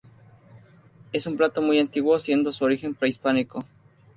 Es 1.13 1.27
un 1.27 1.37
plato 1.37 1.61
muy 1.61 1.77
antiguo, 1.77 2.17
siendo 2.17 2.51
su 2.51 2.65
origen 2.65 2.95
prehispánico. 2.95 3.65